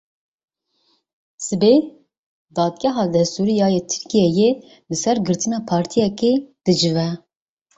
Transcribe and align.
Sibê 1.45 1.73
Dadgeha 2.55 3.03
Destûrî 3.13 3.55
ya 3.59 3.67
Tirkiyeyê 3.89 4.49
li 4.89 4.95
ser 5.03 5.17
girtina 5.27 5.59
partiyekê 5.69 6.31
dicive. 6.65 7.07